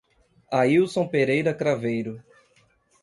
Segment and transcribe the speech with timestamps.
[0.59, 2.13] Ailson Pereira Craveiro